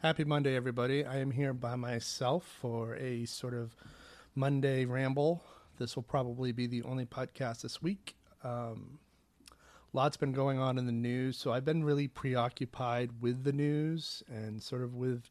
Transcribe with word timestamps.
Happy 0.00 0.22
Monday, 0.22 0.54
everybody. 0.54 1.04
I 1.04 1.16
am 1.16 1.32
here 1.32 1.52
by 1.52 1.74
myself 1.74 2.46
for 2.60 2.94
a 2.94 3.24
sort 3.24 3.52
of 3.52 3.74
Monday 4.36 4.84
ramble. 4.84 5.42
This 5.76 5.96
will 5.96 6.04
probably 6.04 6.52
be 6.52 6.68
the 6.68 6.84
only 6.84 7.04
podcast 7.04 7.62
this 7.62 7.82
week. 7.82 8.14
Um, 8.44 9.00
lots 9.92 10.16
been 10.16 10.30
going 10.30 10.60
on 10.60 10.78
in 10.78 10.86
the 10.86 10.92
news, 10.92 11.36
so 11.36 11.52
I've 11.52 11.64
been 11.64 11.82
really 11.82 12.06
preoccupied 12.06 13.10
with 13.20 13.42
the 13.42 13.50
news 13.52 14.22
and 14.28 14.62
sort 14.62 14.82
of 14.82 14.94
with 14.94 15.30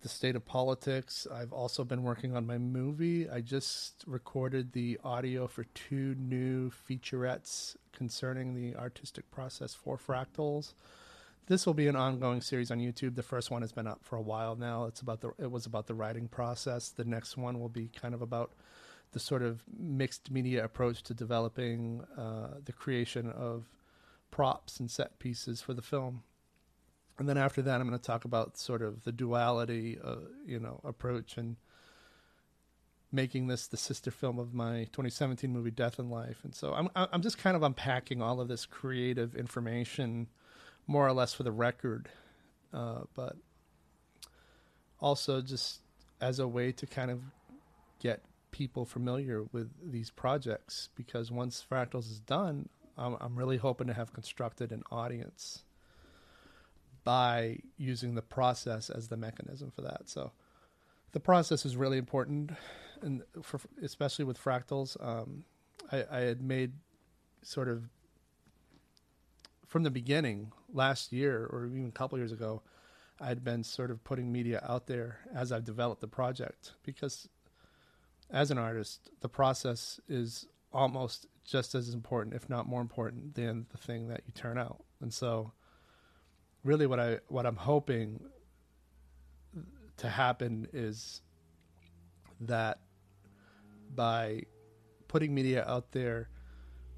the 0.00 0.08
state 0.08 0.34
of 0.34 0.46
politics. 0.46 1.26
I've 1.30 1.52
also 1.52 1.84
been 1.84 2.04
working 2.04 2.34
on 2.34 2.46
my 2.46 2.56
movie. 2.56 3.28
I 3.28 3.42
just 3.42 4.02
recorded 4.06 4.72
the 4.72 4.98
audio 5.04 5.46
for 5.46 5.64
two 5.74 6.14
new 6.14 6.70
featurettes 6.70 7.76
concerning 7.92 8.54
the 8.54 8.76
artistic 8.76 9.30
process 9.30 9.74
for 9.74 9.98
fractals 9.98 10.72
this 11.46 11.66
will 11.66 11.74
be 11.74 11.88
an 11.88 11.96
ongoing 11.96 12.40
series 12.40 12.70
on 12.70 12.78
YouTube. 12.78 13.16
The 13.16 13.22
first 13.22 13.50
one 13.50 13.62
has 13.62 13.72
been 13.72 13.86
up 13.86 14.00
for 14.02 14.16
a 14.16 14.22
while 14.22 14.56
now. 14.56 14.84
It's 14.84 15.00
about 15.00 15.20
the 15.20 15.32
it 15.38 15.50
was 15.50 15.66
about 15.66 15.86
the 15.86 15.94
writing 15.94 16.28
process. 16.28 16.88
The 16.88 17.04
next 17.04 17.36
one 17.36 17.60
will 17.60 17.68
be 17.68 17.88
kind 17.88 18.14
of 18.14 18.22
about 18.22 18.52
the 19.12 19.20
sort 19.20 19.42
of 19.42 19.62
mixed 19.78 20.30
media 20.30 20.64
approach 20.64 21.02
to 21.04 21.14
developing 21.14 22.04
uh, 22.18 22.58
the 22.64 22.72
creation 22.72 23.30
of 23.30 23.66
props 24.30 24.80
and 24.80 24.90
set 24.90 25.18
pieces 25.18 25.60
for 25.60 25.74
the 25.74 25.82
film. 25.82 26.22
And 27.18 27.28
then 27.28 27.38
after 27.38 27.62
that, 27.62 27.80
I'm 27.80 27.86
going 27.86 27.98
to 27.98 28.04
talk 28.04 28.24
about 28.24 28.58
sort 28.58 28.82
of 28.82 29.04
the 29.04 29.12
duality, 29.12 29.98
uh, 30.02 30.16
you 30.44 30.58
know, 30.58 30.80
approach 30.82 31.36
and 31.36 31.56
making 33.12 33.46
this 33.46 33.68
the 33.68 33.76
sister 33.76 34.10
film 34.10 34.40
of 34.40 34.52
my 34.52 34.84
2017 34.92 35.52
movie 35.52 35.70
Death 35.70 36.00
and 36.00 36.10
Life. 36.10 36.40
And 36.42 36.54
so 36.54 36.72
I'm 36.72 36.88
I'm 36.96 37.22
just 37.22 37.38
kind 37.38 37.54
of 37.54 37.62
unpacking 37.62 38.22
all 38.22 38.40
of 38.40 38.48
this 38.48 38.66
creative 38.66 39.36
information 39.36 40.28
more 40.86 41.06
or 41.06 41.12
less 41.12 41.32
for 41.34 41.42
the 41.42 41.52
record, 41.52 42.08
uh, 42.72 43.00
but 43.14 43.36
also 45.00 45.40
just 45.40 45.80
as 46.20 46.38
a 46.38 46.48
way 46.48 46.72
to 46.72 46.86
kind 46.86 47.10
of 47.10 47.20
get 48.00 48.22
people 48.50 48.84
familiar 48.84 49.42
with 49.52 49.70
these 49.82 50.10
projects 50.10 50.88
because 50.94 51.30
once 51.30 51.64
Fractals 51.68 52.10
is 52.10 52.20
done, 52.20 52.68
I'm, 52.96 53.16
I'm 53.20 53.36
really 53.36 53.56
hoping 53.56 53.88
to 53.88 53.94
have 53.94 54.12
constructed 54.12 54.72
an 54.72 54.82
audience 54.90 55.64
by 57.02 57.58
using 57.76 58.14
the 58.14 58.22
process 58.22 58.90
as 58.90 59.08
the 59.08 59.16
mechanism 59.16 59.70
for 59.70 59.82
that. 59.82 60.08
So 60.08 60.32
the 61.12 61.20
process 61.20 61.66
is 61.66 61.76
really 61.76 61.98
important, 61.98 62.52
and 63.02 63.22
for, 63.42 63.60
especially 63.82 64.24
with 64.24 64.42
fractals, 64.42 64.96
um, 65.04 65.44
I, 65.92 66.04
I 66.10 66.20
had 66.20 66.40
made 66.40 66.72
sort 67.42 67.68
of 67.68 67.84
from 69.74 69.82
the 69.82 69.90
beginning 69.90 70.52
last 70.72 71.12
year 71.12 71.46
or 71.50 71.66
even 71.66 71.88
a 71.88 71.90
couple 71.90 72.16
years 72.16 72.30
ago, 72.30 72.62
I'd 73.20 73.42
been 73.42 73.64
sort 73.64 73.90
of 73.90 74.04
putting 74.04 74.30
media 74.30 74.64
out 74.64 74.86
there 74.86 75.18
as 75.34 75.50
I've 75.50 75.64
developed 75.64 76.00
the 76.00 76.06
project 76.06 76.74
because 76.84 77.28
as 78.30 78.52
an 78.52 78.58
artist, 78.58 79.10
the 79.20 79.28
process 79.28 79.98
is 80.08 80.46
almost 80.72 81.26
just 81.44 81.74
as 81.74 81.92
important, 81.92 82.36
if 82.36 82.48
not 82.48 82.68
more 82.68 82.80
important, 82.80 83.34
than 83.34 83.66
the 83.72 83.76
thing 83.76 84.06
that 84.10 84.20
you 84.24 84.32
turn 84.32 84.58
out. 84.58 84.84
And 85.00 85.12
so, 85.12 85.50
really, 86.62 86.86
what 86.86 87.00
I 87.00 87.18
what 87.26 87.44
I'm 87.44 87.56
hoping 87.56 88.20
to 89.96 90.08
happen 90.08 90.68
is 90.72 91.20
that 92.42 92.78
by 93.92 94.42
putting 95.08 95.34
media 95.34 95.64
out 95.66 95.90
there, 95.90 96.28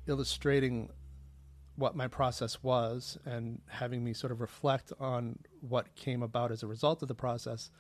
illustrating 0.07 0.91
what 1.77 1.95
my 1.95 2.09
process 2.09 2.63
was 2.63 3.19
and 3.25 3.61
having 3.69 4.03
me 4.03 4.13
sort 4.13 4.33
of 4.33 4.41
reflect 4.41 4.93
on 4.99 5.39
what 5.61 5.95
came 5.95 6.23
about 6.23 6.51
as 6.51 6.63
a 6.63 6.67
result 6.67 7.03
of 7.03 7.09
the 7.09 7.15
process 7.15 7.71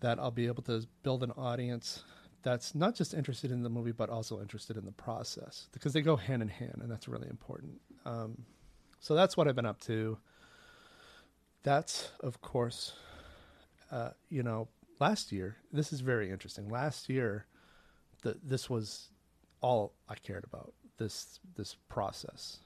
that 0.00 0.18
I'll 0.18 0.30
be 0.30 0.46
able 0.46 0.62
to 0.64 0.86
build 1.02 1.22
an 1.22 1.32
audience 1.32 2.04
that's 2.42 2.74
not 2.74 2.94
just 2.94 3.14
interested 3.14 3.50
in 3.50 3.62
the 3.62 3.70
movie 3.70 3.92
but 3.92 4.10
also 4.10 4.40
interested 4.40 4.76
in 4.76 4.84
the 4.84 4.92
process 4.92 5.68
because 5.72 5.92
they 5.94 6.02
go 6.02 6.16
hand 6.16 6.42
in 6.42 6.48
hand 6.48 6.78
and 6.82 6.90
that's 6.90 7.08
really 7.08 7.28
important. 7.28 7.80
Um, 8.04 8.44
so 9.00 9.14
that's 9.14 9.36
what 9.36 9.48
I've 9.48 9.56
been 9.56 9.66
up 9.66 9.80
to. 9.82 10.18
That's 11.62 12.10
of 12.20 12.40
course 12.42 12.92
uh, 13.90 14.10
you 14.28 14.42
know 14.42 14.68
last 15.00 15.32
year 15.32 15.56
this 15.72 15.92
is 15.92 16.00
very 16.00 16.30
interesting. 16.30 16.68
Last 16.68 17.08
year 17.08 17.46
the, 18.22 18.36
this 18.42 18.68
was 18.68 19.08
all 19.62 19.94
I 20.06 20.16
cared 20.16 20.44
about 20.44 20.74
this 20.98 21.40
this 21.56 21.76
process 21.88 22.58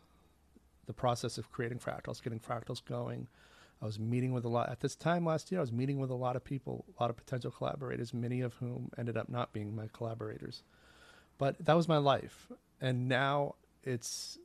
the 0.90 0.94
process 0.94 1.38
of 1.38 1.52
creating 1.52 1.78
fractals, 1.78 2.20
getting 2.20 2.40
fractals 2.40 2.84
going. 2.84 3.28
I 3.80 3.86
was 3.86 4.00
meeting 4.00 4.32
with 4.32 4.44
a 4.44 4.48
lot 4.48 4.70
at 4.70 4.80
this 4.80 4.96
time 4.96 5.24
last 5.24 5.52
year. 5.52 5.60
I 5.60 5.62
was 5.62 5.70
meeting 5.70 6.00
with 6.00 6.10
a 6.10 6.16
lot 6.16 6.34
of 6.34 6.42
people, 6.42 6.84
a 6.98 7.00
lot 7.00 7.10
of 7.10 7.16
potential 7.16 7.52
collaborators, 7.52 8.12
many 8.12 8.40
of 8.40 8.54
whom 8.54 8.90
ended 8.98 9.16
up 9.16 9.28
not 9.28 9.52
being 9.52 9.76
my 9.76 9.88
collaborators. 9.92 10.64
But 11.38 11.64
that 11.64 11.76
was 11.76 11.86
my 11.86 11.98
life, 11.98 12.48
and 12.80 13.08
now 13.08 13.54
it's 13.84 14.36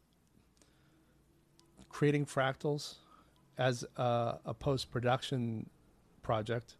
creating 1.89 2.27
fractals 2.27 2.97
as 3.57 3.83
a, 3.97 4.37
a 4.45 4.53
post 4.53 4.91
production 4.91 5.67
project. 6.21 6.77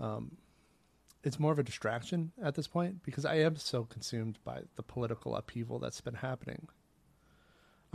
Um, 0.00 0.38
it's 1.22 1.38
more 1.38 1.52
of 1.52 1.58
a 1.58 1.62
distraction 1.62 2.32
at 2.42 2.54
this 2.54 2.66
point 2.66 3.02
because 3.02 3.26
I 3.26 3.34
am 3.36 3.56
so 3.56 3.84
consumed 3.84 4.38
by 4.42 4.62
the 4.76 4.82
political 4.82 5.36
upheaval 5.36 5.80
that's 5.80 6.00
been 6.00 6.14
happening. 6.14 6.68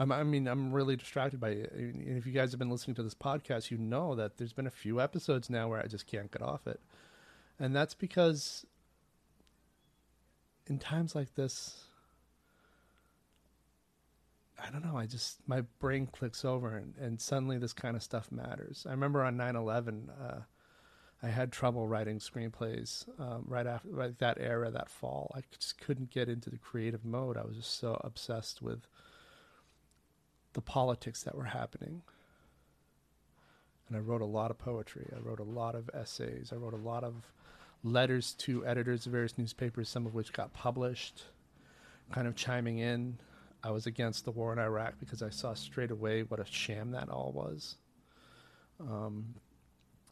I'm, 0.01 0.11
I 0.11 0.23
mean, 0.23 0.47
I'm 0.47 0.71
really 0.71 0.95
distracted 0.95 1.39
by 1.39 1.49
it. 1.49 1.71
And 1.73 2.17
if 2.17 2.25
you 2.25 2.31
guys 2.31 2.51
have 2.51 2.57
been 2.57 2.71
listening 2.71 2.95
to 2.95 3.03
this 3.03 3.13
podcast, 3.13 3.69
you 3.69 3.77
know 3.77 4.15
that 4.15 4.37
there's 4.37 4.51
been 4.51 4.65
a 4.65 4.71
few 4.71 4.99
episodes 4.99 5.47
now 5.47 5.69
where 5.69 5.79
I 5.79 5.85
just 5.85 6.07
can't 6.07 6.31
get 6.31 6.41
off 6.41 6.65
it. 6.65 6.79
And 7.59 7.75
that's 7.75 7.93
because 7.93 8.65
in 10.65 10.79
times 10.79 11.13
like 11.13 11.35
this, 11.35 11.83
I 14.59 14.71
don't 14.71 14.83
know, 14.83 14.97
I 14.97 15.05
just, 15.05 15.37
my 15.47 15.61
brain 15.79 16.07
clicks 16.07 16.43
over 16.43 16.75
and, 16.75 16.95
and 16.99 17.21
suddenly 17.21 17.59
this 17.59 17.73
kind 17.73 17.95
of 17.95 18.01
stuff 18.01 18.31
matters. 18.31 18.87
I 18.87 18.91
remember 18.91 19.21
on 19.21 19.37
9 19.37 19.55
11, 19.55 20.09
uh, 20.19 20.39
I 21.21 21.27
had 21.27 21.51
trouble 21.51 21.87
writing 21.87 22.17
screenplays 22.17 23.05
um, 23.19 23.45
right 23.47 23.67
after 23.67 23.89
that 24.17 24.37
era, 24.39 24.71
that 24.71 24.89
fall. 24.89 25.31
I 25.35 25.41
just 25.59 25.79
couldn't 25.79 26.09
get 26.09 26.27
into 26.27 26.49
the 26.49 26.57
creative 26.57 27.05
mode. 27.05 27.37
I 27.37 27.43
was 27.43 27.57
just 27.57 27.79
so 27.79 28.01
obsessed 28.03 28.63
with 28.63 28.87
the 30.53 30.61
politics 30.61 31.23
that 31.23 31.35
were 31.35 31.45
happening. 31.45 32.01
And 33.87 33.97
I 33.97 33.99
wrote 33.99 34.21
a 34.21 34.25
lot 34.25 34.51
of 34.51 34.57
poetry. 34.57 35.11
I 35.15 35.19
wrote 35.19 35.39
a 35.39 35.43
lot 35.43 35.75
of 35.75 35.89
essays. 35.93 36.51
I 36.53 36.55
wrote 36.55 36.73
a 36.73 36.77
lot 36.77 37.03
of 37.03 37.13
letters 37.83 38.33
to 38.39 38.65
editors 38.65 39.05
of 39.05 39.11
various 39.11 39.37
newspapers, 39.37 39.89
some 39.89 40.05
of 40.05 40.13
which 40.13 40.31
got 40.31 40.53
published, 40.53 41.23
kind 42.11 42.27
of 42.27 42.35
chiming 42.35 42.77
in. 42.77 43.17
I 43.63 43.71
was 43.71 43.85
against 43.85 44.25
the 44.25 44.31
war 44.31 44.53
in 44.53 44.59
Iraq 44.59 44.95
because 44.99 45.21
I 45.21 45.29
saw 45.29 45.53
straight 45.53 45.91
away 45.91 46.23
what 46.23 46.39
a 46.39 46.45
sham 46.45 46.91
that 46.91 47.09
all 47.09 47.31
was. 47.33 47.75
Um, 48.79 49.35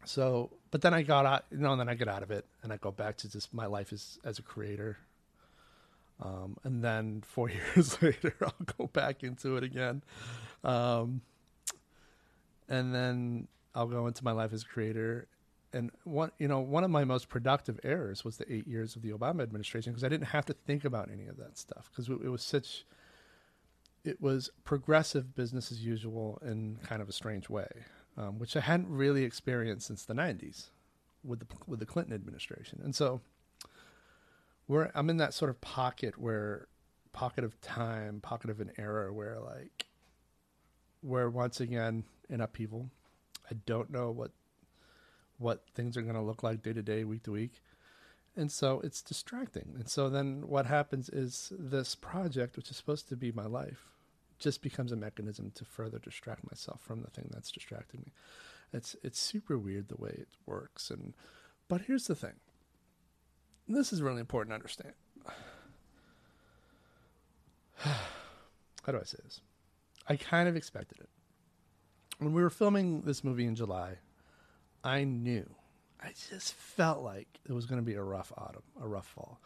so, 0.05 0.51
but 0.71 0.81
then 0.81 0.93
I 0.93 1.01
got 1.01 1.25
out, 1.25 1.45
you 1.51 1.57
know, 1.57 1.71
and 1.71 1.79
then 1.79 1.89
I 1.89 1.95
get 1.95 2.07
out 2.07 2.23
of 2.23 2.31
it 2.31 2.45
and 2.63 2.71
I 2.71 2.77
go 2.77 2.91
back 2.91 3.17
to 3.17 3.29
just 3.29 3.53
my 3.53 3.65
life 3.65 3.91
as, 3.91 4.19
as 4.23 4.39
a 4.39 4.41
creator 4.41 4.97
um, 6.21 6.57
and 6.63 6.83
then 6.83 7.23
four 7.25 7.49
years 7.75 8.01
later, 8.01 8.35
I'll 8.41 8.65
go 8.77 8.87
back 8.87 9.23
into 9.23 9.57
it 9.57 9.63
again. 9.63 10.03
Um, 10.63 11.21
and 12.67 12.93
then 12.93 13.47
I'll 13.73 13.87
go 13.87 14.07
into 14.07 14.23
my 14.23 14.31
life 14.31 14.53
as 14.53 14.63
a 14.63 14.65
creator. 14.65 15.27
And 15.71 15.91
one, 16.03 16.31
you 16.39 16.47
know, 16.47 16.59
one 16.59 16.83
of 16.83 16.91
my 16.91 17.03
most 17.03 17.29
productive 17.29 17.79
errors 17.83 18.25
was 18.25 18.37
the 18.37 18.51
eight 18.51 18.67
years 18.67 18.95
of 18.95 19.01
the 19.01 19.11
Obama 19.11 19.41
administration 19.41 19.93
because 19.93 20.03
I 20.03 20.09
didn't 20.09 20.27
have 20.27 20.45
to 20.47 20.53
think 20.53 20.83
about 20.83 21.09
any 21.11 21.27
of 21.27 21.37
that 21.37 21.57
stuff 21.57 21.89
because 21.91 22.09
it 22.09 22.29
was 22.29 22.41
such, 22.41 22.85
it 24.03 24.19
was 24.19 24.49
progressive 24.63 25.35
business 25.35 25.71
as 25.71 25.85
usual 25.85 26.39
in 26.43 26.77
kind 26.83 27.01
of 27.01 27.09
a 27.09 27.11
strange 27.11 27.49
way, 27.49 27.67
um, 28.17 28.39
which 28.39 28.55
I 28.55 28.61
hadn't 28.61 28.89
really 28.89 29.23
experienced 29.23 29.85
since 29.87 30.05
the 30.05 30.15
'90s 30.15 30.69
with 31.23 31.39
the 31.41 31.45
with 31.67 31.79
the 31.79 31.85
Clinton 31.85 32.15
administration. 32.15 32.81
And 32.83 32.95
so, 32.95 33.21
where 34.69 34.91
I'm 34.93 35.09
in 35.09 35.17
that 35.17 35.33
sort 35.33 35.49
of 35.49 35.59
pocket 35.61 36.19
where 36.19 36.67
pocket 37.11 37.43
of 37.43 37.59
time, 37.59 38.21
pocket 38.21 38.51
of 38.51 38.59
an 38.59 38.71
era 38.77 39.11
where 39.11 39.39
like 39.39 39.87
where 41.01 41.27
once 41.27 41.59
again 41.59 42.03
in 42.29 42.39
upheaval. 42.39 42.91
I 43.49 43.55
don't 43.65 43.89
know 43.89 44.11
what 44.11 44.29
what 45.39 45.63
things 45.73 45.97
are 45.97 46.03
going 46.03 46.13
to 46.13 46.21
look 46.21 46.43
like 46.43 46.61
day 46.61 46.73
to 46.73 46.83
day, 46.83 47.03
week 47.03 47.23
to 47.23 47.31
week. 47.31 47.63
And 48.37 48.51
so 48.51 48.79
it's 48.81 49.01
distracting. 49.01 49.73
And 49.73 49.89
so 49.89 50.07
then 50.07 50.47
what 50.47 50.67
happens 50.67 51.09
is 51.09 51.51
this 51.57 51.95
project, 51.95 52.55
which 52.55 52.69
is 52.69 52.77
supposed 52.77 53.09
to 53.09 53.15
be 53.15 53.31
my 53.31 53.47
life, 53.47 53.89
just 54.37 54.61
becomes 54.61 54.91
a 54.91 54.95
mechanism 54.95 55.49
to 55.55 55.65
further 55.65 55.97
distract 55.97 56.47
myself 56.47 56.79
from 56.81 57.01
the 57.01 57.09
thing 57.09 57.27
that's 57.31 57.51
distracting 57.51 58.01
me. 58.05 58.11
It's 58.71 58.95
it's 59.01 59.19
super 59.19 59.57
weird 59.57 59.87
the 59.87 59.97
way 59.97 60.11
it 60.11 60.29
works. 60.45 60.91
And 60.91 61.15
but 61.67 61.81
here's 61.87 62.05
the 62.05 62.13
thing 62.13 62.35
this 63.75 63.93
is 63.93 64.01
really 64.01 64.19
important 64.19 64.51
to 64.51 64.55
understand. 64.55 64.93
How 68.83 68.91
do 68.91 68.97
I 68.97 69.03
say 69.03 69.17
this? 69.23 69.41
I 70.07 70.15
kind 70.15 70.49
of 70.49 70.55
expected 70.55 70.99
it. 70.99 71.09
When 72.17 72.33
we 72.33 72.41
were 72.41 72.49
filming 72.49 73.01
this 73.01 73.23
movie 73.23 73.45
in 73.45 73.55
July, 73.55 73.99
I 74.83 75.03
knew, 75.03 75.49
I 76.01 76.09
just 76.29 76.53
felt 76.53 77.03
like 77.03 77.27
it 77.47 77.53
was 77.53 77.65
going 77.65 77.79
to 77.79 77.85
be 77.85 77.95
a 77.95 78.03
rough 78.03 78.33
autumn, 78.37 78.63
a 78.81 78.87
rough 78.87 79.07
fall, 79.07 79.39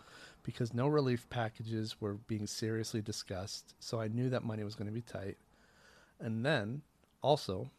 because 0.43 0.73
no 0.73 0.87
relief 0.87 1.29
packages 1.29 1.99
were 1.99 2.13
being 2.13 2.47
seriously 2.47 3.01
discussed. 3.01 3.75
So 3.79 3.99
I 3.99 4.07
knew 4.07 4.29
that 4.29 4.43
money 4.43 4.63
was 4.63 4.75
going 4.75 4.87
to 4.87 4.93
be 4.93 5.01
tight. 5.01 5.37
And 6.19 6.45
then 6.45 6.81
also, 7.21 7.69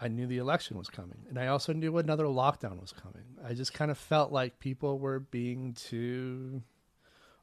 I 0.00 0.08
knew 0.08 0.26
the 0.26 0.38
election 0.38 0.78
was 0.78 0.88
coming. 0.88 1.18
And 1.28 1.38
I 1.38 1.48
also 1.48 1.72
knew 1.72 1.98
another 1.98 2.24
lockdown 2.24 2.80
was 2.80 2.92
coming. 2.92 3.24
I 3.44 3.54
just 3.54 3.74
kind 3.74 3.90
of 3.90 3.98
felt 3.98 4.30
like 4.30 4.60
people 4.60 4.98
were 4.98 5.18
being 5.18 5.74
too. 5.74 6.62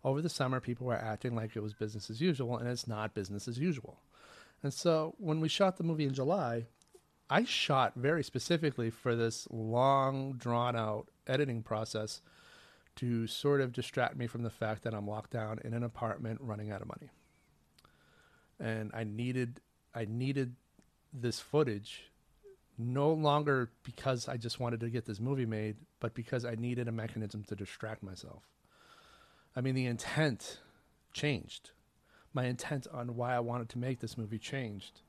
Over 0.03 0.21
the 0.21 0.29
summer, 0.29 0.59
people 0.59 0.87
were 0.87 0.95
acting 0.95 1.35
like 1.35 1.55
it 1.55 1.63
was 1.63 1.73
business 1.73 2.09
as 2.09 2.21
usual, 2.21 2.57
and 2.57 2.67
it's 2.67 2.87
not 2.87 3.15
business 3.15 3.47
as 3.47 3.57
usual. 3.57 3.99
And 4.61 4.73
so 4.73 5.15
when 5.17 5.41
we 5.41 5.49
shot 5.49 5.77
the 5.77 5.83
movie 5.83 6.05
in 6.05 6.13
July, 6.13 6.67
I 7.29 7.43
shot 7.43 7.93
very 7.95 8.23
specifically 8.23 8.89
for 8.89 9.15
this 9.15 9.47
long, 9.49 10.33
drawn 10.33 10.75
out 10.75 11.09
editing 11.27 11.63
process 11.63 12.21
to 12.97 13.27
sort 13.27 13.61
of 13.61 13.73
distract 13.73 14.15
me 14.15 14.27
from 14.27 14.43
the 14.43 14.49
fact 14.49 14.83
that 14.83 14.93
I'm 14.93 15.07
locked 15.07 15.31
down 15.31 15.59
in 15.65 15.73
an 15.73 15.83
apartment 15.83 16.39
running 16.41 16.71
out 16.71 16.81
of 16.81 16.87
money. 16.87 17.09
And 18.59 18.91
I 18.93 19.03
needed 19.03 19.59
I 19.93 20.05
needed 20.05 20.55
this 21.11 21.39
footage 21.39 22.11
no 22.77 23.11
longer 23.11 23.71
because 23.83 24.27
I 24.27 24.37
just 24.37 24.59
wanted 24.59 24.81
to 24.81 24.89
get 24.89 25.05
this 25.05 25.19
movie 25.19 25.45
made, 25.45 25.77
but 25.99 26.13
because 26.13 26.45
I 26.45 26.55
needed 26.55 26.87
a 26.87 26.91
mechanism 26.91 27.43
to 27.45 27.55
distract 27.55 28.03
myself. 28.03 28.43
I 29.55 29.61
mean, 29.61 29.75
the 29.75 29.85
intent 29.85 30.59
changed. 31.13 31.71
My 32.33 32.45
intent 32.45 32.87
on 32.91 33.15
why 33.15 33.33
I 33.33 33.39
wanted 33.39 33.69
to 33.69 33.77
make 33.77 33.99
this 33.99 34.17
movie 34.17 34.39
changed. 34.39 35.01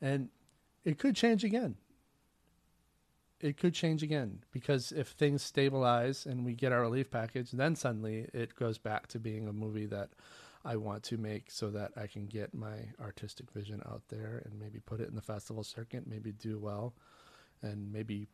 And 0.00 0.30
it 0.84 0.98
could 0.98 1.14
change 1.14 1.44
again. 1.44 1.76
It 3.40 3.56
could 3.56 3.74
change 3.74 4.02
again 4.02 4.42
because 4.50 4.90
if 4.90 5.08
things 5.08 5.42
stabilize 5.42 6.26
and 6.26 6.44
we 6.44 6.54
get 6.54 6.72
our 6.72 6.80
relief 6.80 7.10
package, 7.10 7.52
then 7.52 7.76
suddenly 7.76 8.28
it 8.32 8.56
goes 8.56 8.78
back 8.78 9.06
to 9.08 9.20
being 9.20 9.46
a 9.46 9.52
movie 9.52 9.86
that 9.86 10.08
I 10.68 10.76
want 10.76 11.02
to 11.04 11.16
make 11.16 11.50
so 11.50 11.70
that 11.70 11.92
I 11.96 12.06
can 12.06 12.26
get 12.26 12.52
my 12.52 12.76
artistic 13.00 13.50
vision 13.52 13.82
out 13.86 14.02
there 14.10 14.42
and 14.44 14.60
maybe 14.60 14.80
put 14.80 15.00
it 15.00 15.08
in 15.08 15.14
the 15.14 15.22
festival 15.22 15.64
circuit, 15.64 16.06
maybe 16.06 16.30
do 16.30 16.58
well, 16.58 16.92
and 17.62 17.90
maybe 17.90 18.28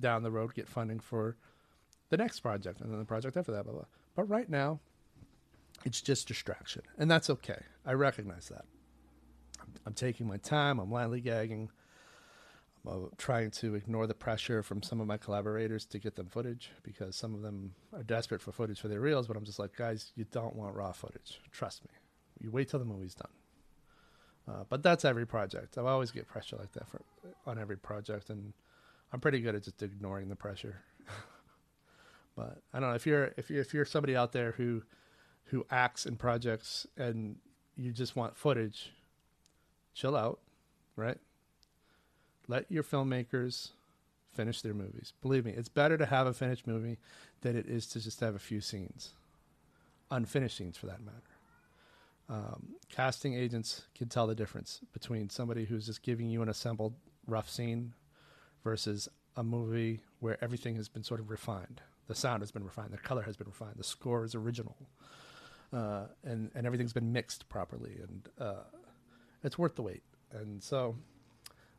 down 0.00 0.24
the 0.24 0.32
road 0.32 0.52
get 0.52 0.68
funding 0.68 0.98
for 0.98 1.36
the 2.10 2.16
next 2.16 2.40
project 2.40 2.80
and 2.80 2.90
then 2.90 2.98
the 2.98 3.04
project 3.04 3.36
after 3.36 3.52
that, 3.52 3.62
blah, 3.62 3.72
blah. 3.72 3.84
But 4.16 4.24
right 4.24 4.50
now, 4.50 4.80
it's 5.84 6.00
just 6.00 6.26
distraction. 6.26 6.82
And 6.98 7.08
that's 7.08 7.30
okay. 7.30 7.62
I 7.86 7.92
recognize 7.92 8.48
that. 8.48 8.64
I'm, 9.60 9.72
I'm 9.86 9.94
taking 9.94 10.26
my 10.26 10.38
time, 10.38 10.80
I'm 10.80 10.90
lightly 10.90 11.20
gagging 11.20 11.70
trying 13.16 13.50
to 13.50 13.74
ignore 13.74 14.06
the 14.06 14.14
pressure 14.14 14.62
from 14.62 14.82
some 14.82 15.00
of 15.00 15.06
my 15.06 15.16
collaborators 15.16 15.86
to 15.86 15.98
get 15.98 16.16
them 16.16 16.26
footage 16.26 16.70
because 16.82 17.16
some 17.16 17.34
of 17.34 17.42
them 17.42 17.74
are 17.94 18.02
desperate 18.02 18.42
for 18.42 18.52
footage 18.52 18.80
for 18.80 18.88
their 18.88 19.00
reels. 19.00 19.26
But 19.26 19.36
I'm 19.36 19.44
just 19.44 19.58
like, 19.58 19.74
guys, 19.76 20.12
you 20.16 20.26
don't 20.30 20.54
want 20.54 20.74
raw 20.74 20.92
footage. 20.92 21.40
Trust 21.50 21.84
me. 21.84 21.90
You 22.40 22.50
wait 22.50 22.68
till 22.68 22.78
the 22.78 22.84
movie's 22.84 23.14
done. 23.14 23.30
Uh, 24.46 24.64
but 24.68 24.82
that's 24.82 25.04
every 25.04 25.26
project. 25.26 25.78
I 25.78 25.82
always 25.82 26.10
get 26.10 26.28
pressure 26.28 26.56
like 26.56 26.72
that 26.72 26.86
for, 26.88 27.00
on 27.46 27.58
every 27.58 27.78
project, 27.78 28.28
and 28.28 28.52
I'm 29.12 29.20
pretty 29.20 29.40
good 29.40 29.54
at 29.54 29.62
just 29.62 29.82
ignoring 29.82 30.28
the 30.28 30.36
pressure. 30.36 30.82
but 32.36 32.58
I 32.72 32.80
don't 32.80 32.90
know 32.90 32.94
if 32.94 33.06
you're 33.06 33.32
if 33.38 33.48
you 33.48 33.60
if 33.60 33.72
you're 33.72 33.86
somebody 33.86 34.14
out 34.14 34.32
there 34.32 34.52
who 34.52 34.82
who 35.44 35.64
acts 35.70 36.04
in 36.04 36.16
projects 36.16 36.86
and 36.98 37.36
you 37.76 37.92
just 37.92 38.16
want 38.16 38.36
footage, 38.36 38.92
chill 39.94 40.14
out, 40.14 40.40
right? 40.96 41.18
Let 42.48 42.70
your 42.70 42.82
filmmakers 42.82 43.70
finish 44.32 44.60
their 44.62 44.74
movies. 44.74 45.12
Believe 45.22 45.44
me, 45.44 45.52
it's 45.52 45.68
better 45.68 45.96
to 45.96 46.06
have 46.06 46.26
a 46.26 46.32
finished 46.32 46.66
movie 46.66 46.98
than 47.42 47.56
it 47.56 47.66
is 47.66 47.86
to 47.88 48.00
just 48.00 48.20
have 48.20 48.34
a 48.34 48.38
few 48.38 48.60
scenes, 48.60 49.10
unfinished 50.10 50.56
scenes 50.56 50.76
for 50.76 50.86
that 50.86 51.00
matter. 51.00 51.18
Um, 52.28 52.74
casting 52.90 53.34
agents 53.34 53.82
can 53.94 54.08
tell 54.08 54.26
the 54.26 54.34
difference 54.34 54.80
between 54.92 55.28
somebody 55.28 55.66
who's 55.66 55.86
just 55.86 56.02
giving 56.02 56.30
you 56.30 56.42
an 56.42 56.48
assembled 56.48 56.94
rough 57.26 57.50
scene 57.50 57.92
versus 58.62 59.08
a 59.36 59.44
movie 59.44 60.00
where 60.20 60.42
everything 60.42 60.76
has 60.76 60.88
been 60.88 61.04
sort 61.04 61.20
of 61.20 61.30
refined. 61.30 61.82
The 62.06 62.14
sound 62.14 62.42
has 62.42 62.50
been 62.50 62.64
refined, 62.64 62.92
the 62.92 62.98
color 62.98 63.22
has 63.22 63.36
been 63.36 63.46
refined, 63.46 63.74
the 63.76 63.84
score 63.84 64.24
is 64.24 64.34
original, 64.34 64.76
uh, 65.72 66.06
and 66.22 66.50
and 66.54 66.66
everything's 66.66 66.92
been 66.92 67.12
mixed 67.12 67.48
properly, 67.48 67.98
and 68.02 68.28
uh, 68.38 68.64
it's 69.42 69.58
worth 69.58 69.74
the 69.74 69.82
wait. 69.82 70.02
And 70.30 70.62
so 70.62 70.96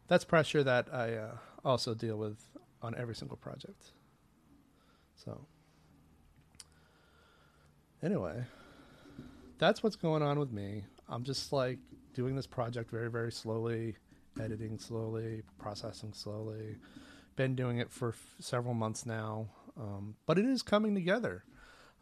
that's 0.07 0.23
pressure 0.23 0.63
that 0.63 0.93
I 0.93 1.15
uh, 1.15 1.37
also 1.63 1.93
deal 1.93 2.17
with 2.17 2.37
on 2.81 2.95
every 2.95 3.15
single 3.15 3.37
project. 3.37 3.91
So, 5.15 5.45
anyway, 8.03 8.43
that's 9.57 9.81
what's 9.81 9.95
going 9.95 10.21
on 10.21 10.39
with 10.39 10.51
me. 10.51 10.83
I'm 11.07 11.23
just 11.23 11.51
like 11.51 11.79
doing 12.13 12.35
this 12.35 12.47
project 12.47 12.91
very, 12.91 13.09
very 13.09 13.31
slowly, 13.31 13.95
editing 14.39 14.77
slowly, 14.77 15.43
processing 15.57 16.13
slowly. 16.13 16.77
Been 17.35 17.55
doing 17.55 17.79
it 17.79 17.91
for 17.91 18.09
f- 18.09 18.35
several 18.39 18.73
months 18.73 19.05
now, 19.05 19.47
um, 19.77 20.15
but 20.25 20.37
it 20.37 20.45
is 20.45 20.61
coming 20.61 20.95
together. 20.95 21.43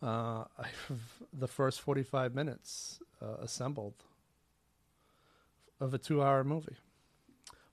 Uh, 0.02 0.46
I 0.60 0.68
have 0.88 1.00
the 1.32 1.48
first 1.48 1.82
45 1.82 2.36
minutes 2.36 3.00
uh, 3.22 3.38
assembled 3.42 4.04
of 5.80 5.94
a 5.94 5.98
two 5.98 6.22
hour 6.22 6.44
movie. 6.44 6.76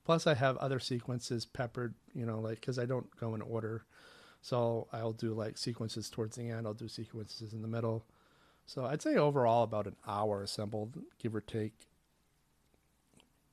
Plus, 0.03 0.25
I 0.25 0.33
have 0.33 0.57
other 0.57 0.79
sequences 0.79 1.45
peppered, 1.45 1.93
you 2.13 2.25
know, 2.25 2.39
like 2.39 2.59
because 2.59 2.79
I 2.79 2.85
don't 2.85 3.15
go 3.19 3.35
in 3.35 3.41
order. 3.41 3.85
So 4.41 4.87
I'll 4.91 5.13
do 5.13 5.33
like 5.33 5.57
sequences 5.57 6.09
towards 6.09 6.35
the 6.35 6.49
end. 6.49 6.65
I'll 6.65 6.73
do 6.73 6.87
sequences 6.87 7.53
in 7.53 7.61
the 7.61 7.67
middle. 7.67 8.05
So 8.65 8.85
I'd 8.85 9.01
say 9.01 9.15
overall 9.15 9.63
about 9.63 9.85
an 9.85 9.95
hour 10.07 10.41
assembled, 10.41 10.97
give 11.19 11.35
or 11.35 11.41
take. 11.41 11.73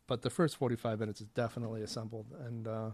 But 0.06 0.22
the 0.22 0.30
first 0.30 0.56
45 0.56 1.00
minutes 1.00 1.20
is 1.20 1.26
definitely 1.28 1.82
assembled. 1.82 2.26
And 2.46 2.66
uh, 2.66 2.90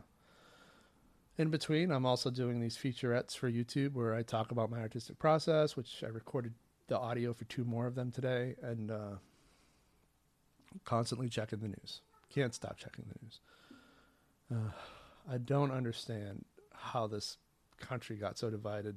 in 1.38 1.50
between, 1.50 1.92
I'm 1.92 2.06
also 2.06 2.30
doing 2.30 2.60
these 2.60 2.76
featurettes 2.76 3.36
for 3.36 3.50
YouTube 3.50 3.92
where 3.92 4.14
I 4.14 4.22
talk 4.22 4.50
about 4.50 4.70
my 4.70 4.80
artistic 4.80 5.18
process, 5.18 5.76
which 5.76 6.02
I 6.04 6.08
recorded 6.08 6.54
the 6.88 6.98
audio 6.98 7.32
for 7.32 7.44
two 7.44 7.64
more 7.64 7.86
of 7.86 7.94
them 7.94 8.10
today, 8.10 8.56
and 8.62 8.90
uh, 8.90 9.16
constantly 10.84 11.28
checking 11.28 11.60
the 11.60 11.68
news. 11.68 12.00
Can't 12.30 12.54
stop 12.54 12.76
checking 12.76 13.04
the 13.08 13.14
news. 13.22 13.40
Uh, 14.52 14.72
I 15.32 15.38
don't 15.38 15.70
understand 15.70 16.44
how 16.72 17.06
this 17.06 17.38
country 17.78 18.16
got 18.16 18.38
so 18.38 18.50
divided. 18.50 18.96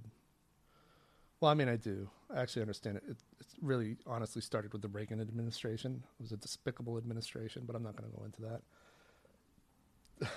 Well, 1.39 1.51
I 1.51 1.53
mean, 1.53 1.69
I 1.69 1.75
do. 1.75 2.09
I 2.33 2.41
actually 2.41 2.63
understand 2.63 2.97
it. 2.97 3.03
it. 3.07 3.17
It's 3.39 3.55
really 3.61 3.97
honestly 4.07 4.41
started 4.41 4.73
with 4.73 4.81
the 4.81 4.87
Reagan 4.87 5.21
administration. 5.21 6.03
It 6.19 6.23
was 6.23 6.31
a 6.31 6.37
despicable 6.37 6.97
administration, 6.97 7.63
but 7.65 7.75
I'm 7.75 7.83
not 7.83 7.95
going 7.95 8.09
to 8.09 8.17
go 8.17 8.25
into 8.25 8.41
that. 10.19 10.31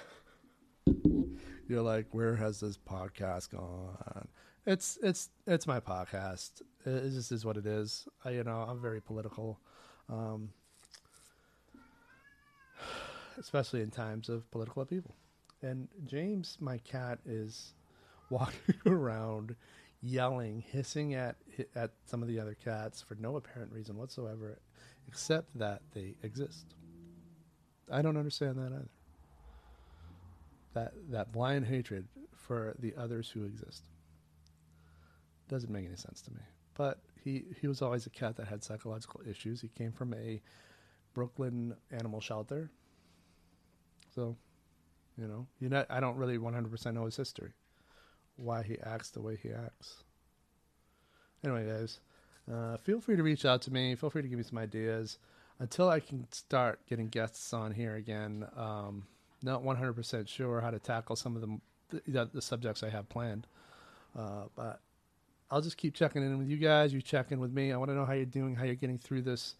You're 1.68 1.82
like, 1.82 2.06
where 2.12 2.36
has 2.36 2.60
this 2.60 2.76
podcast 2.76 3.50
gone? 3.50 4.28
It's 4.66 4.98
it's 5.02 5.30
it's 5.46 5.66
my 5.66 5.80
podcast. 5.80 6.62
It 6.84 7.10
just 7.10 7.32
is 7.32 7.44
what 7.44 7.56
it 7.56 7.66
is. 7.66 8.06
I, 8.24 8.30
you 8.30 8.44
know, 8.44 8.66
I'm 8.68 8.80
very 8.80 9.00
political. 9.00 9.58
Um, 10.08 10.50
especially 13.38 13.82
in 13.82 13.90
times 13.90 14.28
of 14.28 14.50
political 14.50 14.82
upheaval. 14.82 15.14
And 15.62 15.88
James, 16.06 16.56
my 16.60 16.78
cat, 16.78 17.18
is 17.26 17.74
walking 18.30 18.76
around 18.86 19.56
yelling, 20.02 20.64
hissing 20.66 21.14
at 21.14 21.36
at 21.74 21.90
some 22.06 22.22
of 22.22 22.28
the 22.28 22.40
other 22.40 22.54
cats 22.54 23.02
for 23.02 23.14
no 23.16 23.36
apparent 23.36 23.72
reason 23.72 23.96
whatsoever, 23.96 24.58
except 25.06 25.58
that 25.58 25.82
they 25.92 26.14
exist. 26.22 26.74
I 27.90 28.02
don't 28.02 28.16
understand 28.16 28.56
that 28.56 28.72
either. 28.72 28.88
That 30.74 30.92
that 31.10 31.32
blind 31.32 31.66
hatred 31.66 32.06
for 32.34 32.74
the 32.78 32.94
others 32.96 33.28
who 33.28 33.44
exist 33.44 33.84
doesn't 35.48 35.70
make 35.70 35.84
any 35.84 35.96
sense 35.96 36.22
to 36.22 36.30
me. 36.30 36.40
But 36.74 37.00
he 37.22 37.44
he 37.60 37.66
was 37.66 37.82
always 37.82 38.06
a 38.06 38.10
cat 38.10 38.36
that 38.36 38.46
had 38.46 38.62
psychological 38.62 39.20
issues. 39.28 39.60
He 39.60 39.68
came 39.68 39.92
from 39.92 40.14
a 40.14 40.40
Brooklyn 41.12 41.74
animal 41.90 42.20
shelter 42.20 42.70
so, 44.14 44.36
you 45.16 45.26
know, 45.26 45.46
you 45.60 45.68
know, 45.68 45.84
I 45.88 46.00
don't 46.00 46.16
really 46.16 46.38
100% 46.38 46.94
know 46.94 47.04
his 47.04 47.16
history, 47.16 47.52
why 48.36 48.62
he 48.62 48.78
acts 48.82 49.10
the 49.10 49.20
way 49.20 49.38
he 49.40 49.50
acts. 49.50 50.02
Anyway, 51.44 51.66
guys, 51.66 52.00
uh, 52.52 52.76
feel 52.78 53.00
free 53.00 53.16
to 53.16 53.22
reach 53.22 53.44
out 53.44 53.62
to 53.62 53.72
me. 53.72 53.94
Feel 53.94 54.10
free 54.10 54.22
to 54.22 54.28
give 54.28 54.38
me 54.38 54.44
some 54.44 54.58
ideas. 54.58 55.18
Until 55.58 55.88
I 55.88 56.00
can 56.00 56.26
start 56.32 56.80
getting 56.88 57.08
guests 57.08 57.52
on 57.52 57.72
here 57.72 57.96
again, 57.96 58.46
um, 58.56 59.06
not 59.42 59.62
100% 59.62 60.28
sure 60.28 60.60
how 60.60 60.70
to 60.70 60.78
tackle 60.78 61.16
some 61.16 61.36
of 61.36 61.42
the, 61.42 62.02
the, 62.06 62.30
the 62.32 62.42
subjects 62.42 62.82
I 62.82 62.88
have 62.88 63.08
planned. 63.08 63.46
Uh, 64.18 64.44
but 64.56 64.80
I'll 65.50 65.60
just 65.60 65.76
keep 65.76 65.94
checking 65.94 66.22
in 66.22 66.38
with 66.38 66.48
you 66.48 66.56
guys. 66.56 66.92
You 66.92 67.02
check 67.02 67.30
in 67.30 67.40
with 67.40 67.52
me. 67.52 67.72
I 67.72 67.76
want 67.76 67.90
to 67.90 67.94
know 67.94 68.06
how 68.06 68.14
you're 68.14 68.24
doing, 68.24 68.54
how 68.54 68.64
you're 68.64 68.74
getting 68.74 68.98
through 68.98 69.22
this. 69.22 69.54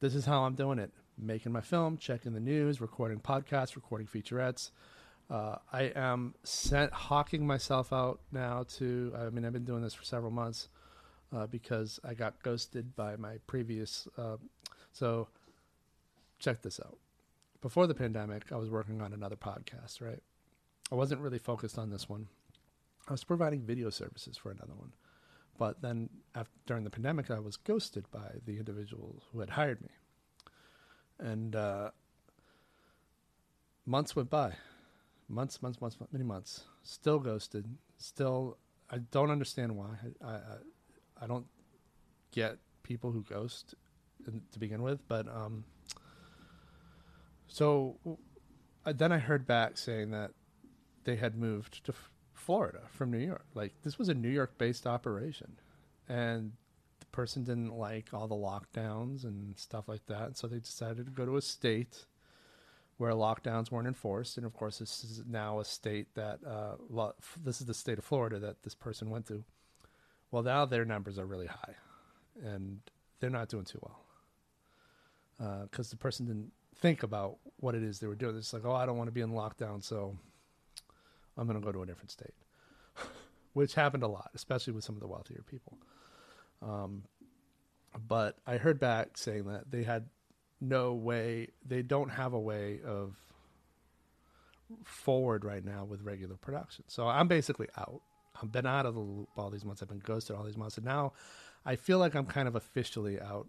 This 0.00 0.14
is 0.14 0.24
how 0.24 0.42
I'm 0.42 0.54
doing 0.54 0.78
it 0.78 0.92
making 1.22 1.52
my 1.52 1.60
film, 1.60 1.96
checking 1.96 2.32
the 2.32 2.40
news, 2.40 2.80
recording 2.80 3.20
podcasts, 3.20 3.76
recording 3.76 4.06
featurettes. 4.06 4.70
Uh, 5.30 5.56
I 5.72 5.92
am 5.96 6.34
sent 6.42 6.92
hawking 6.92 7.46
myself 7.46 7.92
out 7.92 8.20
now 8.32 8.64
to. 8.76 9.14
I 9.16 9.30
mean, 9.30 9.44
I've 9.44 9.52
been 9.52 9.64
doing 9.64 9.82
this 9.82 9.94
for 9.94 10.04
several 10.04 10.30
months 10.30 10.68
uh, 11.34 11.46
because 11.46 11.98
I 12.04 12.14
got 12.14 12.42
ghosted 12.42 12.94
by 12.94 13.16
my 13.16 13.38
previous. 13.46 14.06
Uh, 14.18 14.36
so, 14.92 15.28
check 16.38 16.62
this 16.62 16.80
out. 16.84 16.98
Before 17.62 17.86
the 17.86 17.94
pandemic, 17.94 18.52
I 18.52 18.56
was 18.56 18.68
working 18.68 19.00
on 19.00 19.12
another 19.12 19.36
podcast. 19.36 20.02
Right, 20.02 20.22
I 20.90 20.96
wasn't 20.96 21.22
really 21.22 21.38
focused 21.38 21.78
on 21.78 21.90
this 21.90 22.08
one. 22.08 22.28
I 23.08 23.12
was 23.12 23.24
providing 23.24 23.62
video 23.62 23.90
services 23.90 24.36
for 24.36 24.50
another 24.50 24.74
one, 24.76 24.92
but 25.58 25.80
then 25.80 26.10
after, 26.34 26.52
during 26.66 26.84
the 26.84 26.90
pandemic, 26.90 27.30
I 27.30 27.40
was 27.40 27.56
ghosted 27.56 28.04
by 28.10 28.32
the 28.44 28.58
individual 28.58 29.22
who 29.32 29.40
had 29.40 29.50
hired 29.50 29.80
me, 29.80 29.88
and 31.18 31.54
uh, 31.54 31.90
months 33.86 34.16
went 34.16 34.30
by 34.30 34.54
months, 35.32 35.62
months, 35.62 35.80
months, 35.80 35.96
many 36.12 36.24
months. 36.24 36.64
Still 36.82 37.18
ghosted. 37.18 37.66
Still, 37.98 38.58
I 38.90 38.98
don't 38.98 39.30
understand 39.30 39.76
why. 39.76 39.96
I, 40.24 40.30
I, 40.30 40.56
I 41.22 41.26
don't 41.26 41.46
get 42.32 42.58
people 42.82 43.10
who 43.10 43.22
ghost 43.22 43.74
to 44.24 44.58
begin 44.58 44.82
with. 44.82 45.06
But 45.08 45.26
um, 45.28 45.64
so 47.48 47.96
then 48.84 49.12
I 49.12 49.18
heard 49.18 49.46
back 49.46 49.78
saying 49.78 50.10
that 50.10 50.32
they 51.04 51.16
had 51.16 51.36
moved 51.36 51.84
to 51.84 51.94
Florida 52.34 52.82
from 52.90 53.10
New 53.10 53.18
York. 53.18 53.46
Like 53.54 53.72
this 53.82 53.98
was 53.98 54.08
a 54.08 54.14
New 54.14 54.30
York-based 54.30 54.86
operation, 54.86 55.56
and 56.08 56.52
person 57.12 57.44
didn't 57.44 57.76
like 57.76 58.08
all 58.12 58.26
the 58.26 58.34
lockdowns 58.34 59.24
and 59.24 59.58
stuff 59.58 59.88
like 59.88 60.06
that, 60.06 60.36
so 60.36 60.46
they 60.46 60.58
decided 60.58 61.06
to 61.06 61.12
go 61.12 61.24
to 61.24 61.36
a 61.36 61.42
state 61.42 62.06
where 62.96 63.12
lockdowns 63.12 63.70
weren't 63.70 63.88
enforced. 63.88 64.36
And 64.36 64.46
of 64.46 64.54
course, 64.54 64.78
this 64.78 65.04
is 65.04 65.22
now 65.28 65.60
a 65.60 65.64
state 65.64 66.14
that 66.14 66.40
uh, 66.46 66.76
lo- 66.88 67.14
this 67.42 67.60
is 67.60 67.66
the 67.66 67.74
state 67.74 67.98
of 67.98 68.04
Florida 68.04 68.38
that 68.38 68.62
this 68.62 68.74
person 68.74 69.10
went 69.10 69.26
to. 69.26 69.44
Well, 70.30 70.42
now 70.42 70.64
their 70.64 70.84
numbers 70.84 71.18
are 71.18 71.26
really 71.26 71.46
high, 71.46 71.74
and 72.42 72.80
they're 73.20 73.30
not 73.30 73.48
doing 73.48 73.64
too 73.64 73.80
well 73.82 73.98
because 75.64 75.88
uh, 75.88 75.90
the 75.90 75.96
person 75.96 76.26
didn't 76.26 76.52
think 76.76 77.02
about 77.02 77.38
what 77.58 77.74
it 77.74 77.82
is 77.82 77.98
they 77.98 78.06
were 78.06 78.14
doing. 78.14 78.36
It's 78.36 78.52
like, 78.52 78.64
oh, 78.64 78.72
I 78.72 78.86
don't 78.86 78.96
want 78.96 79.08
to 79.08 79.12
be 79.12 79.20
in 79.20 79.30
lockdown, 79.30 79.82
so 79.82 80.16
I'm 81.36 81.46
going 81.46 81.60
to 81.60 81.64
go 81.64 81.72
to 81.72 81.82
a 81.82 81.86
different 81.86 82.10
state, 82.10 82.34
which 83.52 83.74
happened 83.74 84.02
a 84.02 84.08
lot, 84.08 84.30
especially 84.34 84.72
with 84.72 84.84
some 84.84 84.94
of 84.94 85.00
the 85.00 85.08
wealthier 85.08 85.42
people. 85.50 85.78
Um, 86.62 87.04
but 88.08 88.38
I 88.46 88.56
heard 88.56 88.80
back 88.80 89.16
saying 89.18 89.44
that 89.44 89.70
they 89.70 89.82
had 89.82 90.06
no 90.60 90.94
way 90.94 91.48
they 91.66 91.82
don't 91.82 92.10
have 92.10 92.32
a 92.32 92.40
way 92.40 92.78
of 92.86 93.16
forward 94.84 95.44
right 95.44 95.64
now 95.64 95.84
with 95.84 96.02
regular 96.02 96.36
production. 96.36 96.84
So 96.86 97.08
I'm 97.08 97.28
basically 97.28 97.68
out. 97.76 98.00
I've 98.40 98.52
been 98.52 98.66
out 98.66 98.86
of 98.86 98.94
the 98.94 99.00
loop 99.00 99.28
all 99.36 99.50
these 99.50 99.64
months. 99.64 99.82
I've 99.82 99.88
been 99.88 99.98
ghosted 99.98 100.36
all 100.36 100.44
these 100.44 100.56
months, 100.56 100.76
and 100.76 100.86
now 100.86 101.12
I 101.66 101.76
feel 101.76 101.98
like 101.98 102.14
I'm 102.14 102.26
kind 102.26 102.48
of 102.48 102.54
officially 102.54 103.20
out. 103.20 103.48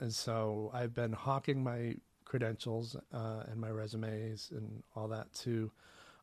And 0.00 0.12
so 0.12 0.70
I've 0.74 0.94
been 0.94 1.12
hawking 1.12 1.62
my 1.62 1.96
credentials 2.24 2.96
uh, 3.12 3.44
and 3.48 3.60
my 3.60 3.70
resumes 3.70 4.50
and 4.50 4.82
all 4.94 5.08
that 5.08 5.32
to 5.34 5.70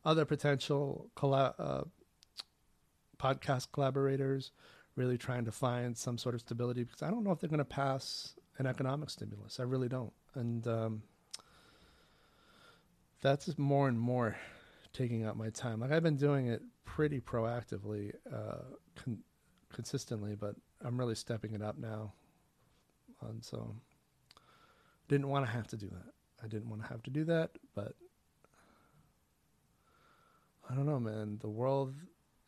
other 0.03 0.25
potential 0.25 1.09
uh, 1.21 1.83
podcast 3.19 3.67
collaborators, 3.71 4.51
really 4.95 5.17
trying 5.17 5.45
to 5.45 5.51
find 5.51 5.97
some 5.97 6.17
sort 6.17 6.35
of 6.35 6.41
stability 6.41 6.83
because 6.83 7.01
I 7.01 7.09
don't 7.09 7.23
know 7.23 7.31
if 7.31 7.39
they're 7.39 7.49
going 7.49 7.59
to 7.59 7.65
pass 7.65 8.33
an 8.57 8.65
economic 8.65 9.09
stimulus. 9.09 9.59
I 9.59 9.63
really 9.63 9.87
don't. 9.87 10.13
And 10.35 10.67
um, 10.67 11.03
that's 13.21 13.57
more 13.57 13.87
and 13.87 13.99
more 13.99 14.35
taking 14.93 15.25
up 15.25 15.35
my 15.35 15.49
time. 15.49 15.79
Like 15.79 15.91
I've 15.91 16.03
been 16.03 16.17
doing 16.17 16.47
it 16.47 16.61
pretty 16.85 17.19
proactively, 17.21 18.13
uh, 18.31 18.63
con- 18.95 19.23
consistently, 19.71 20.35
but 20.35 20.55
I'm 20.83 20.97
really 20.99 21.15
stepping 21.15 21.53
it 21.53 21.61
up 21.61 21.77
now. 21.77 22.13
And 23.21 23.43
so 23.43 23.75
didn't 25.07 25.29
want 25.29 25.45
to 25.45 25.51
have 25.51 25.67
to 25.67 25.77
do 25.77 25.87
that. 25.87 26.13
I 26.43 26.47
didn't 26.47 26.69
want 26.69 26.81
to 26.81 26.87
have 26.87 27.03
to 27.03 27.09
do 27.11 27.23
that, 27.25 27.51
but 27.75 27.93
I 30.69 30.73
don't 30.73 30.85
know, 30.85 30.99
man. 30.99 31.37
The 31.39 31.49
world 31.49 31.93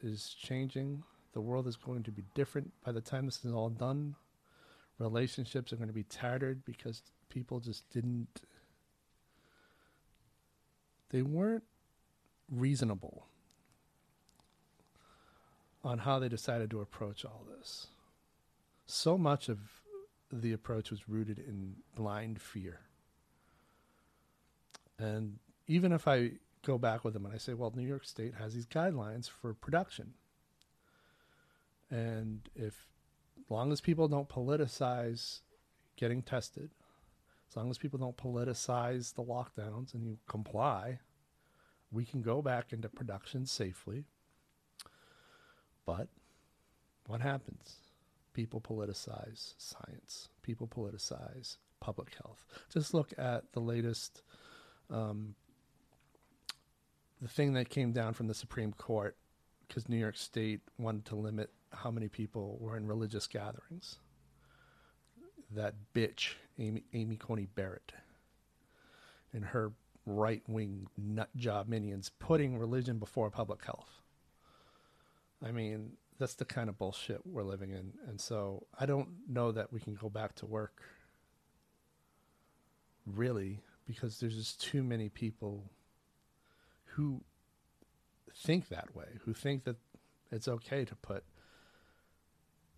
is 0.02 0.36
changing. 0.40 1.04
The 1.34 1.42
world 1.42 1.68
is 1.68 1.76
going 1.76 2.04
to 2.04 2.12
be 2.12 2.24
different 2.34 2.72
by 2.86 2.92
the 2.92 3.02
time 3.02 3.26
this 3.26 3.44
is 3.44 3.52
all 3.52 3.70
done 3.70 4.16
relationships 5.00 5.74
are 5.74 5.76
going 5.76 5.88
to 5.88 5.94
be 5.94 6.04
tattered 6.04 6.64
because 6.66 7.02
people 7.30 7.60
just 7.60 7.90
didn't 7.92 8.42
they 11.10 11.22
weren't 11.22 11.64
reasonable 12.50 13.28
on 15.84 16.00
how 16.00 16.18
they 16.18 16.30
decided 16.30 16.72
to 16.72 16.82
approach 16.82 17.24
all 17.24 17.46
this. 17.60 17.88
So 18.88 19.18
much 19.18 19.48
of 19.48 19.60
the 20.32 20.54
approach 20.54 20.90
was 20.90 21.08
rooted 21.08 21.38
in 21.38 21.76
blind 21.96 22.42
fear. 22.42 22.80
And 24.98 25.38
even 25.68 25.92
if 25.92 26.08
I 26.08 26.32
go 26.66 26.80
back 26.80 27.04
with 27.04 27.14
them 27.14 27.26
and 27.26 27.36
I 27.36 27.38
say, 27.38 27.54
well, 27.54 27.72
New 27.76 27.86
York 27.86 28.06
State 28.06 28.34
has 28.40 28.56
these 28.56 28.66
guidelines 28.66 29.30
for 29.30 29.54
production. 29.54 30.14
And 31.94 32.50
if 32.56 32.88
as 33.40 33.52
long 33.52 33.72
as 33.72 33.80
people 33.80 34.08
don't 34.08 34.28
politicize 34.28 35.42
getting 35.96 36.24
tested, 36.24 36.72
as 37.52 37.56
long 37.56 37.70
as 37.70 37.78
people 37.78 38.00
don't 38.00 38.18
politicize 38.18 39.14
the 39.14 39.24
lockdowns 39.24 39.94
and 39.94 40.04
you 40.04 40.18
comply, 40.28 40.98
we 41.92 42.04
can 42.04 42.24
go 42.24 42.42
back 42.42 42.74
into 42.74 42.90
production 42.90 43.46
safely. 43.46 44.06
But 45.86 46.08
what 47.06 47.22
happens? 47.22 47.76
People 48.34 48.60
politicize 48.60 49.54
science, 49.60 50.30
people 50.42 50.68
politicize 50.68 51.58
public 51.80 52.16
health. 52.16 52.44
Just 52.72 52.96
look 52.96 53.14
at 53.20 53.52
the 53.52 53.60
latest, 53.60 54.24
um, 54.90 55.36
the 57.22 57.28
thing 57.28 57.54
that 57.54 57.70
came 57.70 57.92
down 57.92 58.16
from 58.16 58.26
the 58.26 58.34
Supreme 58.34 58.74
Court 58.74 59.16
because 59.68 59.88
New 59.88 59.98
York 59.98 60.18
State 60.18 60.62
wanted 60.80 61.06
to 61.06 61.16
limit 61.16 61.52
how 61.74 61.92
many 61.92 62.08
people 62.08 62.58
were 62.60 62.78
in 62.78 62.88
religious 62.88 63.28
gatherings. 63.28 63.98
That 65.52 65.76
bitch, 65.94 66.34
Amy, 66.58 66.84
Amy 66.94 67.16
Coney 67.16 67.46
Barrett, 67.46 67.94
and 69.34 69.46
her 69.46 69.74
right 70.06 70.44
wing 70.48 70.88
nut 70.98 71.30
job 71.36 71.68
minions 71.68 72.12
putting 72.20 72.58
religion 72.58 72.98
before 73.00 73.30
public 73.30 73.64
health. 73.64 74.02
I 75.46 75.52
mean, 75.52 75.94
that's 76.20 76.36
the 76.36 76.46
kind 76.46 76.70
of 76.70 76.78
bullshit 76.78 77.22
we're 77.26 77.44
living 77.44 77.72
in. 77.72 77.94
And 78.08 78.20
so 78.20 78.66
I 78.80 78.86
don't 78.86 79.10
know 79.28 79.52
that 79.52 79.72
we 79.72 79.80
can 79.80 79.96
go 79.96 80.10
back 80.10 80.36
to 80.36 80.46
work 80.46 80.82
really 83.06 83.60
because 83.86 84.20
there's 84.20 84.36
just 84.36 84.62
too 84.62 84.84
many 84.84 85.10
people 85.10 85.66
who 86.86 87.22
think 88.34 88.70
that 88.70 88.96
way, 88.96 89.08
who 89.26 89.34
think 89.34 89.66
that 89.66 89.76
it's 90.32 90.48
okay 90.48 90.86
to 90.86 90.96
put 90.96 91.24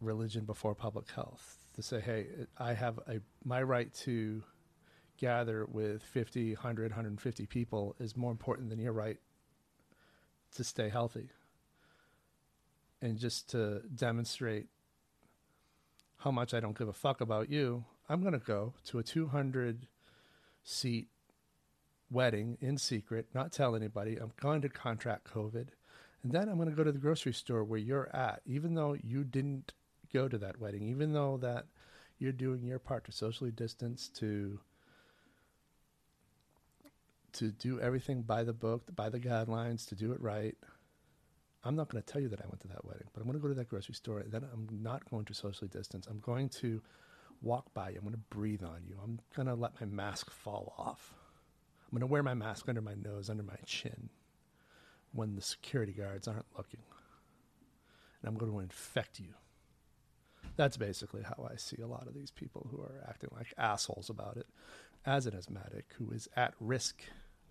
religion 0.06 0.46
before 0.46 0.76
public 0.76 1.10
health 1.12 1.58
to 1.76 1.82
say, 1.82 2.00
hey, 2.00 2.28
I 2.58 2.74
have 2.74 3.00
a 3.08 3.20
my 3.44 3.62
right 3.62 3.94
to 4.06 4.44
gather 5.18 5.66
with 5.66 6.04
50, 6.04 6.54
100, 6.54 6.92
150 6.92 7.46
people 7.46 7.96
is 8.00 8.18
more 8.18 8.32
important 8.32 8.70
than 8.70 8.80
your 8.80 8.94
right 8.94 9.18
to 10.56 10.64
stay 10.64 10.90
healthy. 10.90 11.30
And 13.02 13.18
just 13.18 13.50
to 13.52 13.82
demonstrate 13.94 14.68
how 16.18 16.32
much 16.32 16.54
I 16.54 16.60
don't 16.60 16.78
give 16.78 16.88
a 16.88 16.94
fuck 16.94 17.22
about 17.22 17.50
you, 17.50 17.86
I'm 18.10 18.22
going 18.22 18.34
to 18.34 18.40
go 18.40 18.74
to 18.86 19.00
a 19.00 19.04
200 19.04 19.88
seat 20.64 21.08
wedding 22.10 22.58
in 22.62 22.78
secret, 22.78 23.28
not 23.34 23.52
tell 23.52 23.76
anybody. 23.76 24.18
I'm 24.18 24.32
going 24.42 24.62
to 24.62 24.70
contract 24.70 25.32
COVID. 25.32 25.68
And 26.24 26.32
then 26.32 26.50
I'm 26.50 26.56
going 26.56 26.70
to 26.70 26.76
go 26.76 26.84
to 26.84 26.92
the 26.92 26.98
grocery 26.98 27.34
store 27.34 27.64
where 27.64 27.80
you're 27.80 28.10
at, 28.16 28.42
even 28.46 28.74
though 28.74 28.98
you 29.04 29.24
didn't 29.24 29.74
go 30.16 30.28
to 30.30 30.38
that 30.38 30.60
wedding, 30.62 30.84
even 30.84 31.12
though 31.12 31.38
that 31.38 31.66
you're 32.18 32.32
doing 32.32 32.64
your 32.64 32.80
part 32.80 33.04
to 33.06 33.12
socially 33.12 33.52
distance, 33.52 34.10
to 34.10 34.60
to 37.34 37.52
do 37.52 37.82
everything 37.82 38.22
by 38.22 38.44
the 38.44 38.54
book, 38.54 38.96
by 38.96 39.10
the 39.10 39.20
guidelines, 39.20 39.86
to 39.86 39.96
do 39.96 40.14
it 40.14 40.22
right. 40.22 40.56
I'm 41.66 41.76
not 41.76 41.90
going 41.90 42.02
to 42.02 42.14
tell 42.14 42.22
you 42.22 42.30
that 42.30 42.40
I 42.40 42.48
went 42.48 42.62
to 42.62 42.70
that 42.70 42.86
wedding, 42.86 43.08
but 43.14 43.20
I'm 43.20 43.28
going 43.28 43.38
to 43.38 43.42
go 43.42 43.50
to 43.50 43.56
that 43.56 43.68
grocery 43.68 43.96
store. 43.96 44.20
And 44.20 44.32
then 44.32 44.46
I'm 44.54 44.70
not 44.82 45.04
going 45.10 45.26
to 45.26 45.34
socially 45.34 45.68
distance. 45.68 46.08
I'm 46.08 46.20
going 46.20 46.48
to 46.62 46.82
walk 47.42 47.74
by 47.74 47.90
you. 47.90 47.98
I'm 47.98 48.04
going 48.04 48.14
to 48.14 48.36
breathe 48.38 48.64
on 48.64 48.84
you. 48.88 48.96
I'm 49.04 49.20
going 49.36 49.48
to 49.48 49.56
let 49.56 49.82
my 49.82 49.88
mask 49.88 50.32
fall 50.32 50.76
off. 50.78 51.14
I'm 51.84 51.92
going 51.92 52.08
to 52.08 52.14
wear 52.14 52.24
my 52.24 52.36
mask 52.36 52.70
under 52.70 52.82
my 52.82 52.94
nose, 52.94 53.30
under 53.30 53.44
my 53.44 53.58
chin, 53.66 54.10
when 55.12 55.36
the 55.36 55.42
security 55.42 55.92
guards 55.92 56.30
aren't 56.30 56.46
looking. 56.56 56.84
And 58.22 58.30
I'm 58.30 58.38
going 58.38 58.52
to 58.52 58.60
infect 58.60 59.20
you 59.20 59.34
that's 60.56 60.78
basically 60.78 61.24
how 61.24 61.48
I 61.52 61.56
see 61.56 61.82
a 61.82 61.88
lot 61.88 62.08
of 62.08 62.14
these 62.14 62.32
people 62.32 62.68
who 62.72 62.82
are 62.82 63.04
acting 63.08 63.30
like 63.36 63.54
assholes 63.58 64.10
about 64.10 64.38
it 64.38 64.48
as 65.06 65.26
an 65.26 65.36
asthmatic 65.36 65.86
who 65.98 66.12
is 66.12 66.28
at 66.36 66.54
risk 66.60 67.04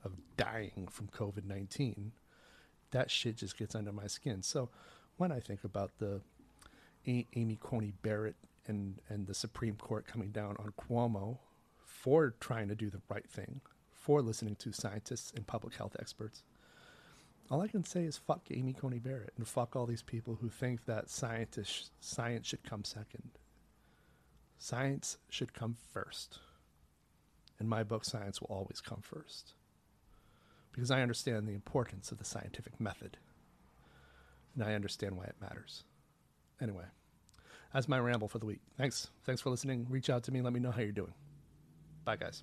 of 0.05 0.13
dying 0.37 0.89
from 0.91 1.09
COVID 1.09 1.45
19, 1.45 2.13
that 2.91 3.11
shit 3.11 3.37
just 3.37 3.59
gets 3.59 3.75
under 3.75 3.93
my 3.93 4.07
skin. 4.07 4.43
So 4.43 4.69
when 5.17 5.33
I 5.33 5.41
think 5.41 5.65
about 5.65 5.93
the 5.99 6.21
A- 7.07 7.27
Amy 7.35 7.57
Coney 7.61 7.93
Barrett 8.03 8.37
and, 8.67 9.01
and 9.09 9.27
the 9.27 9.35
Supreme 9.35 9.77
Court 9.77 10.07
coming 10.07 10.31
down 10.31 10.57
on 10.59 10.73
Cuomo 10.79 11.39
for 11.85 12.35
trying 12.41 12.69
to 12.69 12.75
do 12.75 12.91
the 12.91 13.01
right 13.09 13.29
thing, 13.29 13.61
for 13.93 14.21
listening 14.21 14.57
to 14.57 14.73
scientists 14.73 15.33
and 15.35 15.47
public 15.47 15.75
health 15.77 15.97
experts, 15.99 16.43
all 17.51 17.61
I 17.61 17.69
can 17.69 17.85
say 17.85 18.05
is 18.05 18.17
fuck 18.17 18.43
Amy 18.51 18.73
Coney 18.73 18.99
Barrett 18.99 19.35
and 19.37 19.47
fuck 19.47 19.77
all 19.77 19.87
these 19.87 20.03
people 20.03 20.39
who 20.41 20.49
think 20.49 20.87
that 20.87 21.11
scientists, 21.11 21.91
science 22.01 22.47
should 22.47 22.65
come 22.65 22.85
second. 22.85 23.31
Science 24.59 25.19
should 25.29 25.53
come 25.53 25.77
first. 25.93 26.39
In 27.61 27.69
my 27.69 27.83
book, 27.83 28.05
science 28.05 28.41
will 28.41 28.49
always 28.49 28.81
come 28.81 29.01
first. 29.03 29.53
Because 30.73 30.91
I 30.91 31.03
understand 31.03 31.47
the 31.47 31.53
importance 31.53 32.11
of 32.11 32.19
the 32.19 32.25
scientific 32.25 32.81
method. 32.81 33.19
And 34.55 34.65
I 34.65 34.75
understand 34.75 35.17
why 35.17 35.25
it 35.25 35.37
matters. 35.41 35.85
Anyway, 36.61 36.85
that's 37.73 37.89
my 37.89 37.99
ramble 37.99 38.29
for 38.29 38.39
the 38.39 38.47
week. 38.47 38.61
Thanks. 38.77 39.11
Thanks 39.25 39.41
for 39.41 39.51
listening. 39.51 39.87
Reach 39.91 40.11
out 40.11 40.25
to 40.25 40.33
me. 40.33 40.41
Let 40.41 40.53
me 40.53 40.61
know 40.61 40.71
how 40.71 40.81
you're 40.81 40.93
doing. 40.93 41.15
Bye, 42.05 42.17
guys. 42.17 42.43